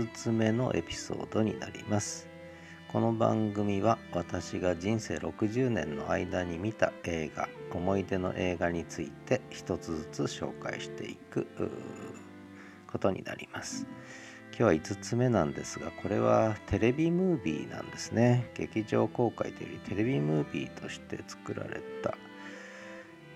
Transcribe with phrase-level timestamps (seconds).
[0.00, 2.26] 5つ目のエピソードになります。
[2.88, 11.46] この番組は私が人生60年の間に見た映画思い出の映画について一つずつ紹介していく
[12.90, 13.86] ことになります。
[14.48, 18.50] 今日は5つ目なんですがこれはテレビムービーなんですね。
[18.54, 22.16] 劇場公開というよりテレビムービーとして作られた、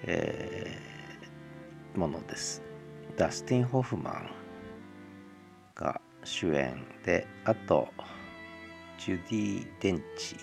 [0.05, 2.63] えー、ものです。
[3.19, 4.31] ダスティン・ホフマン
[5.75, 7.89] が主演であと
[8.99, 10.37] ジュディ・デンチ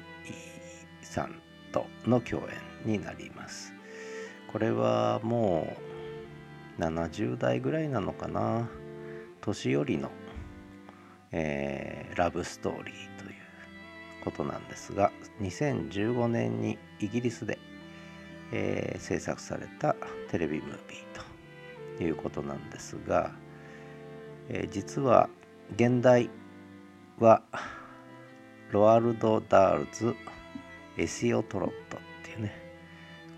[1.02, 2.54] さんとの共演
[2.86, 3.74] になります。
[4.52, 5.76] これはも
[6.80, 8.70] う70代ぐらいなのかな。
[9.42, 10.12] 年寄りの、
[11.32, 13.34] えー、ラブストーリーという
[14.24, 17.58] ことなんですが2015年にイギリスで、
[18.52, 19.96] えー、制作された
[20.30, 23.32] テレビムービーということなんですが、
[24.48, 25.28] えー、実は
[25.74, 26.30] 原題
[27.18, 27.44] は
[28.72, 30.14] Roald Dahl's
[30.98, 32.54] Esio Trot っていうね。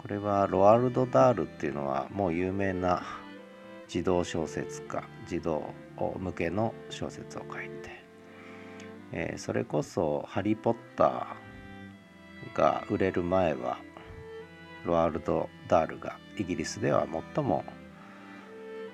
[0.02, 3.04] これはロアルド・ダールっていうのはもう有名な
[3.88, 5.73] 児童小説家児童
[6.17, 8.04] 向けの小説を書いて、
[9.11, 13.78] えー、それこそ「ハリー・ポッター」が売れる前は
[14.84, 17.64] ロアルド・ダールがイギリスでは最も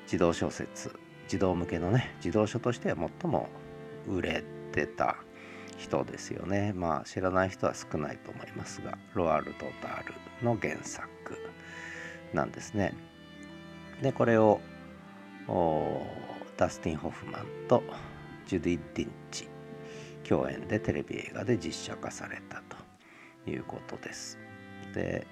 [0.05, 0.91] 児童小説
[1.29, 3.47] 児童向けのね児童書としては最も
[4.07, 5.15] 売れてた
[5.77, 6.73] 人ですよね。
[6.75, 10.13] まあ知らない人は少ないと思いますがロアルド・ダール
[10.43, 11.07] の原作
[12.33, 12.93] なんですね。
[14.01, 14.59] でこれを
[16.57, 17.83] ダスティン・ホフマンと
[18.47, 19.47] ジュディ・ディンチ
[20.27, 22.61] 共演でテレビ映画で実写化された
[23.45, 24.39] ということです。
[24.93, 25.27] で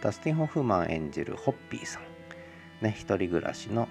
[0.00, 2.02] ダスティン・ホフマン演じるホッピーさん
[2.84, 3.83] ね一人暮らしの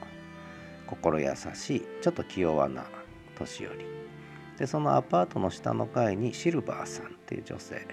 [0.87, 2.85] 心優しいちょっと気弱な
[3.35, 3.85] 年寄り。
[4.57, 7.87] でそのアパートの下の階にシルバーさんっていう女性、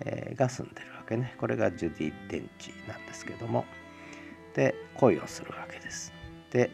[0.00, 1.34] えー、が住んでるわけね。
[1.38, 3.64] これがジュディ・デンチなんですけども。
[4.54, 6.12] で恋をするわけです。
[6.50, 6.70] で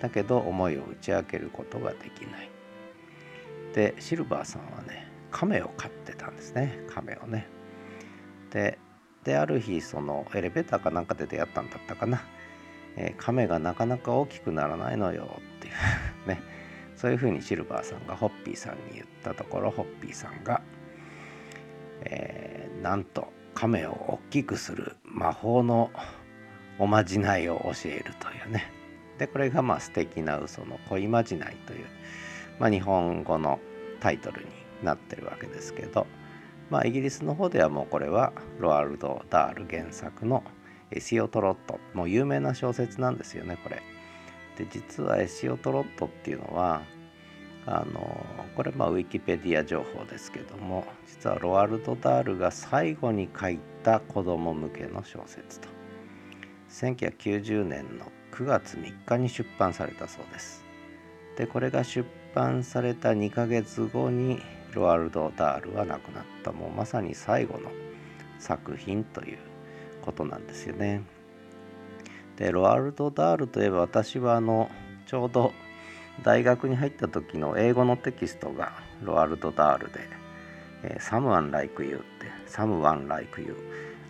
[0.00, 2.50] だけど思いを打ち明けることができない。
[3.74, 6.84] でシルバーさんはね亀を飼ってたんですね。
[6.88, 7.46] 亀をね。
[8.50, 8.78] で
[9.22, 12.22] である日そのエレベーターかなんかで出会ったんだったかな。
[12.96, 15.74] えー、亀がなかなか大きくならないのよっていう
[16.28, 16.40] ね。
[16.96, 20.60] そういうふうにシルバーさんがホッピーさんに言ったところホッピーさんが、
[22.02, 25.90] えー、なんと亀を大きくする魔法の
[26.78, 28.70] おまじないを教えるというね。
[29.16, 31.86] でこれがまあ素敵な嘘の恋まじないという、
[32.58, 33.60] まあ、日本語の
[34.00, 34.48] タイトルに
[34.82, 36.06] なってるわけですけど、
[36.70, 40.42] まあ、イギリスの方ではもうこれはロアルド・ダール原作の
[40.92, 43.82] 「エシオトロットもう有名な小説なんですよねこれ。
[44.56, 46.82] で実はエシオトロットっていうのは
[47.66, 55.68] あのこれまあウィキペディア情報ですけども実はロアルド・ダールが最後に書いた子供向けの小説と。
[56.70, 60.64] 1990年の9月3日に出版されたそうです。
[61.36, 64.40] でこれが出版された2ヶ月後に
[64.72, 66.52] ロアルド・ダールは亡くなった。
[66.52, 67.70] もうまさに最後の
[68.38, 69.38] 作品という
[70.00, 71.02] ことなんですよね。
[72.36, 74.70] でロアルド・ダールといえば私はあの
[75.06, 75.52] ちょうど
[76.22, 78.72] 大学に入った時の英語のテキストが
[79.02, 80.00] ロアルド・ダールで
[81.00, 82.04] 「Someone Like You」って
[82.48, 83.56] 「Someone Like You」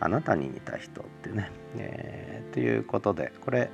[0.01, 3.71] あなたに似た人ってね、えー、ということでこれ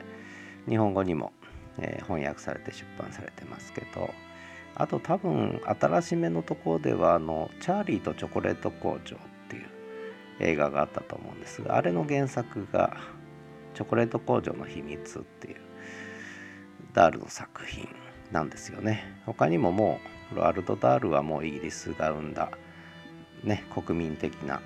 [0.69, 1.33] 日本語にも、
[1.79, 4.11] えー、翻訳されて出版されてますけど
[4.75, 9.17] あと多分新しめのところではあの「チャーリーとチョコレート工場」
[10.41, 12.97] 映画があったと思うんですがあれの原作が
[13.75, 15.57] 「チョコレート工場の秘密」っていう
[16.93, 17.89] ダールの作品
[18.33, 19.21] なんですよね。
[19.25, 20.01] 他にもも
[20.33, 22.51] うロアルド・ダールはもうイギリスが生んだ、
[23.45, 24.61] ね、国民的な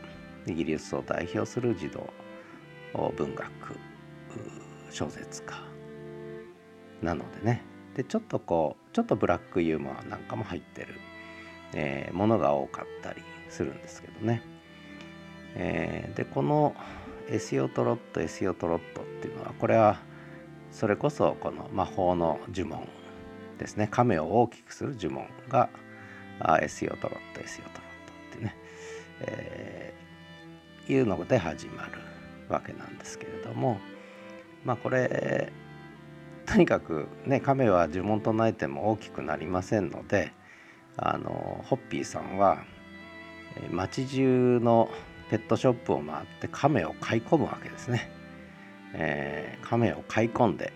[0.46, 2.08] イギリスを代表する児童
[3.16, 3.50] 文学
[4.90, 5.56] 小説家
[7.02, 7.62] なのでね。
[7.94, 10.94] でちょっとこうちょっとブラックユーモアなんかも入ってる、
[11.74, 14.42] えー、ものが多かったりするんですけどね。
[15.56, 16.74] えー、でこの
[17.28, 20.00] エシオトロットエシオトロットっていうのはこれは
[20.70, 22.86] それこそこの魔法の呪文
[23.58, 23.88] ですね。
[23.90, 25.68] 亀を大きくする呪文が
[26.62, 28.56] エシオトロットエシオトロットってね、
[29.20, 31.92] えー、いうので始まる
[32.48, 33.78] わけなんですけれども
[34.64, 35.52] まあこれ
[36.46, 40.32] とにかくね亀は呪文唱えても大きくなりませんので
[40.96, 42.64] あのホッピーさんは
[43.70, 44.90] 町中の
[45.30, 48.10] ペットショップを回って亀を買い込むわけですね。
[48.94, 50.72] えー、亀を買い込んで、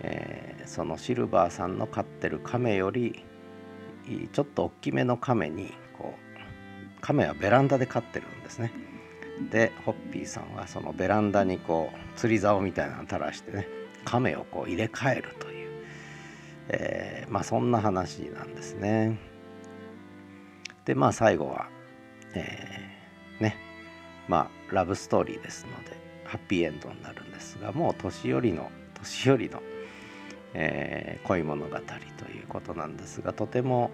[0.00, 3.24] えー、そのシルバーさんの飼ってる亀より
[4.32, 8.72] ちょっと大きめの亀にこう亀はベランダで飼ってるんですね。
[9.50, 13.68] でホッピーさんはそのベランダにこう釣り竿みたいなの垂らしてね
[14.04, 15.70] 亀をこう入れ替えるという、
[16.68, 19.16] えー、まあそんな話なんですね。
[20.84, 21.68] でまあ最後は、
[22.34, 22.99] えー、
[23.40, 23.56] ね
[24.28, 29.62] まあラブストーリーですのでハッピーエンドになるんですがもう年寄りの年寄りの、
[30.54, 33.90] えー、恋物語ということなんですがとても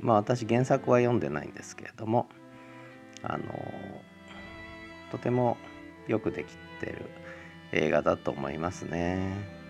[0.00, 2.28] まあ私原作は読んでないんですけれども
[3.22, 3.44] あの
[5.10, 5.56] とても
[6.06, 7.10] よくできてる
[7.72, 9.64] 映画だと思いますね。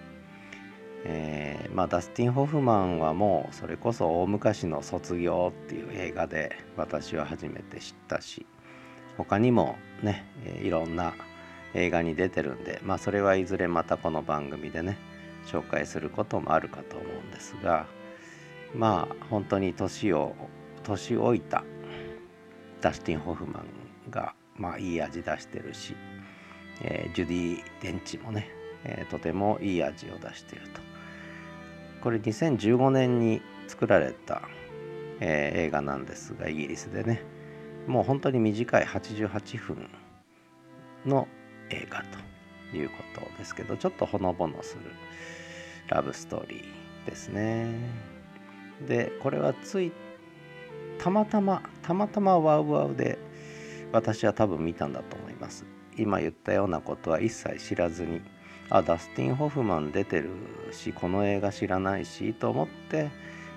[1.07, 8.47] えー、まあ、ダスティン・ホフマンはもうそれこそ大昔の「卒業」っていう映画で私は初めて知ったし
[9.17, 10.25] 他にもね
[10.63, 11.15] いろんな
[11.75, 14.97] 映画に出てるんで、まあ、それはいずれまたこの番組でね
[15.47, 17.87] 紹介することもあるかと思うんですが
[18.75, 20.35] まあ本当に年を
[20.83, 21.65] 年老いた
[22.81, 23.61] ダスティン・ホフマ
[24.09, 25.97] ンが、まあ、いい味出してるし、
[26.83, 28.51] えー、ジュディ・デンチもね、
[28.85, 30.81] えー、とてもいい味を出していると。
[32.03, 34.43] これ2015年に作られた、
[35.21, 37.23] えー、映画なんですがイギリスでね。
[37.87, 39.91] もう本当に短い88分
[41.07, 41.29] の
[41.71, 42.03] 映画
[42.71, 44.93] ということですけどちょっとほのぼのする
[45.89, 47.75] ラブストーリーですね。
[48.89, 49.93] でこれはつい
[50.99, 53.19] たまたまたまたまワウワウで
[53.93, 55.65] 私は多分見たんだと思います。
[55.97, 58.21] 今言ったようなことは一切知らずに
[58.71, 60.31] あダスティン・ホフマン出てる
[60.73, 63.11] しこの映画知らないしと思って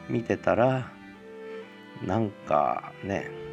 [0.09, 0.91] 見てたら
[2.05, 3.46] なんかね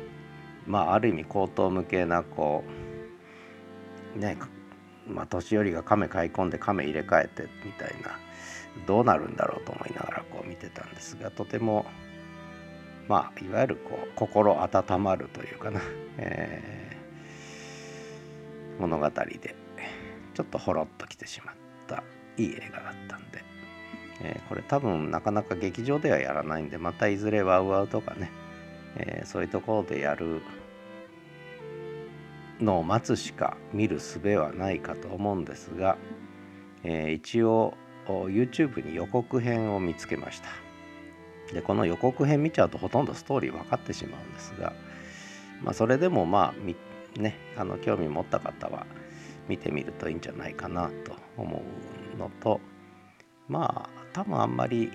[0.67, 2.65] まあある意味口頭向けなこ
[4.17, 4.37] うね
[5.07, 8.19] まあ年寄りが亀買い込んで亀入れ替えてみたいな
[8.87, 11.87] どうなるんだろうと思いながらこう見てたんですがとても
[13.09, 15.81] まあいわゆるこう心温まるというかな、
[16.17, 19.55] えー、物語で
[20.33, 21.55] ちょっとほろっときてしまっ
[21.87, 22.03] た
[22.37, 23.45] いい映画だったんで、
[24.23, 28.31] えー、これ多分なかなか劇場ではやらないんでまたいずれワウワウとかね、
[28.97, 30.43] えー、そういうところでやる
[32.61, 35.97] のを待つしか見る術はないかと思うんですが、
[36.85, 37.75] えー、一応
[38.07, 40.49] YouTube に予告編を見つけました。
[41.53, 44.73] でこの予告編見ちゃうとほとんどストーリー分かってしまうんですが、
[45.63, 48.87] まあ、それでもまあねあの興味持った方は
[49.49, 51.63] 見てみるといいんじゃないかなと思
[52.15, 52.61] うのと
[53.49, 54.91] まあ多分あんまり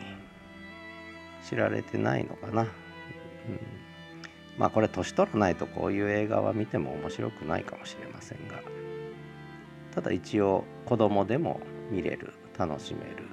[1.48, 2.70] 知られてないのかな、うん、
[4.60, 8.62] まあこれ年取らないとこういう映画は見ても面白くないかもしれませんが
[9.96, 13.30] ただ一応子供でも見れる楽しめる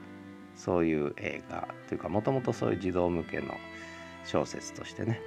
[0.55, 3.55] そういう映画というかもともとそういう児童向けの
[4.25, 5.21] 小説としてね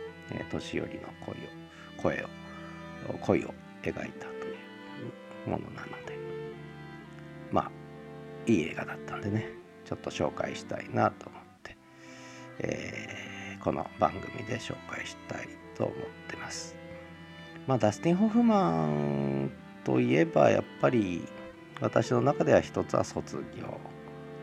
[0.49, 1.37] 年寄りの恋を
[2.01, 3.53] 声を恋を
[3.83, 4.53] 描いたとい
[5.45, 6.17] うものなので
[7.51, 7.71] まあ
[8.47, 9.49] いい映画だったんでね
[9.83, 11.77] ちょっと紹介したいなと思って、
[12.59, 13.28] え、
[13.59, 15.97] この番組で紹介したいと思っ
[16.29, 16.75] てます。
[17.67, 19.51] まあダスティン・ホフマン
[19.83, 21.27] といえばやっぱり
[21.81, 23.79] 私の中では一つは卒業。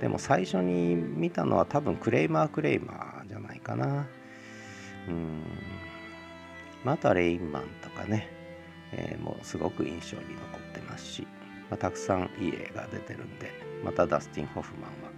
[0.01, 4.07] でも最初に見たのは多分クレイマー・クレイマーじゃないかな。
[5.09, 5.43] うん。
[6.85, 8.37] またレインマンとかね。
[8.93, 11.23] えー、もうすごく印象に残ってますし、
[11.71, 13.51] まあ、たくさんいい映画出てるんで
[13.85, 15.11] またダスティン・ホフマンは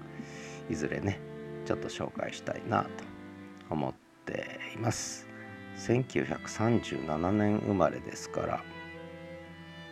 [0.70, 1.20] いずれね
[1.66, 2.88] ちょっと紹介したいなと
[3.70, 3.94] 思っ
[4.24, 5.26] ています。
[5.78, 8.64] 1937年生まれですから、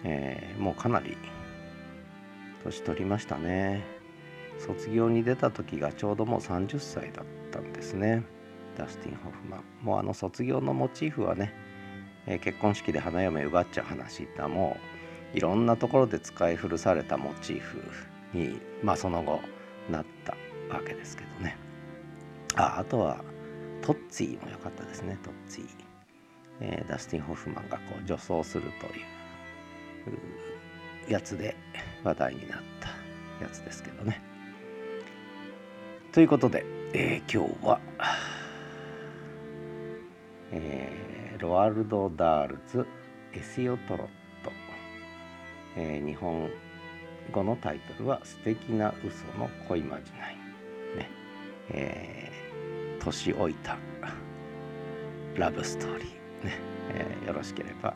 [0.04, 1.16] えー、もうかなり
[2.64, 3.85] 年取りましたね。
[4.59, 8.25] 卒業に出た時がちょうどもう30歳だったんですね。
[8.76, 9.64] ダスティン・ホフマン。
[9.83, 11.52] もうあの卒業のモチーフはね
[12.26, 14.76] え結婚式で花嫁奪っちゃう話っても
[15.35, 17.83] ういろんなところで使い古されたモチーフ
[18.33, 19.40] に、まあ、その後
[19.90, 20.33] なった
[20.75, 21.56] わけですけどね。
[22.56, 23.23] ああとは
[23.86, 25.64] トッツィも良かったですねトッツィ、
[26.60, 29.02] えー、ダスティン・ホフマンがこう女装するとい
[31.08, 31.54] うやつで
[32.02, 32.88] 話題になった
[33.44, 34.20] やつですけどね。
[36.10, 36.64] ということで、
[36.94, 37.78] えー、今日は
[40.50, 41.06] えー
[41.38, 42.86] Roald Dahl's
[43.34, 44.50] Esio Trot、
[45.76, 46.50] えー、日本
[47.30, 50.36] 語のタイトルは「素敵な嘘の恋まじない」
[50.96, 51.10] ね。
[51.68, 52.25] えー、
[53.06, 53.76] 年老いた
[55.36, 56.58] ラブストーリーね、
[56.90, 57.94] えー、よろしければ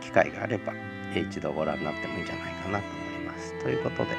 [0.00, 0.72] 機会があれば
[1.14, 3.62] 一度ご覧になってもいいんじゃないかなと思います。
[3.62, 4.10] ということで、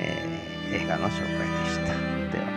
[0.00, 1.84] えー映画の紹介でした。
[2.30, 2.49] では